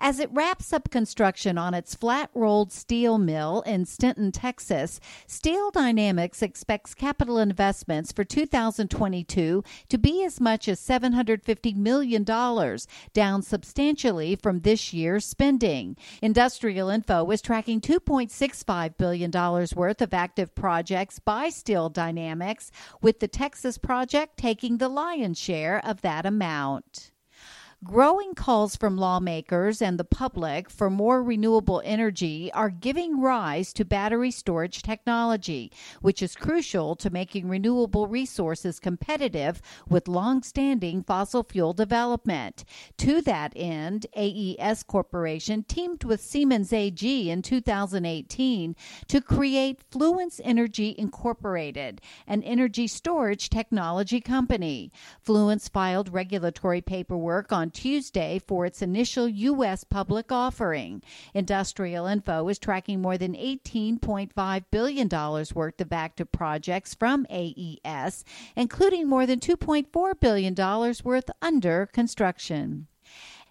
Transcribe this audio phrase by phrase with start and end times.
[0.00, 5.72] As it wraps up construction on its flat rolled steel mill in Sinton, Texas, Steel
[5.72, 14.36] Dynamics expects capital investments for 2022 to be as much as $750 million, down substantially
[14.36, 15.96] from this year's spending.
[16.22, 19.32] Industrial Info is tracking $2.65 billion
[19.74, 22.70] worth of active projects by Steel Dynamics,
[23.02, 27.10] with the Texas project taking the lion's share of that amount.
[27.84, 33.84] Growing calls from lawmakers and the public for more renewable energy are giving rise to
[33.84, 41.72] battery storage technology, which is crucial to making renewable resources competitive with long-standing fossil fuel
[41.72, 42.64] development.
[42.96, 48.74] To that end, AES Corporation teamed with Siemens AG in 2018
[49.06, 54.90] to create Fluence Energy Incorporated, an energy storage technology company.
[55.24, 59.84] Fluence filed regulatory paperwork on on Tuesday for its initial U.S.
[59.84, 61.02] public offering.
[61.34, 65.08] Industrial Info is tracking more than $18.5 billion
[65.54, 68.24] worth of active projects from AES,
[68.56, 70.54] including more than $2.4 billion
[71.04, 72.86] worth under construction.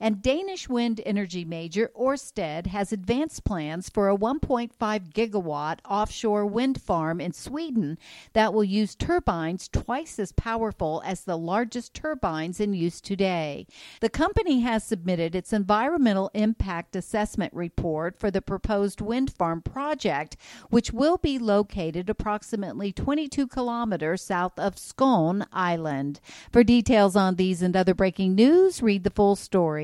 [0.00, 4.72] And Danish wind energy major Ørsted has advanced plans for a 1.5
[5.12, 7.96] gigawatt offshore wind farm in Sweden
[8.32, 13.66] that will use turbines twice as powerful as the largest turbines in use today.
[14.00, 20.36] The company has submitted its environmental impact assessment report for the proposed wind farm project,
[20.70, 26.20] which will be located approximately 22 kilometers south of Skåne Island.
[26.50, 29.83] For details on these and other breaking news, read the full story